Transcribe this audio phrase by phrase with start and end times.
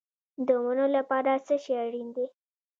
[0.47, 2.25] د ونو لپاره څه شی اړین دی؟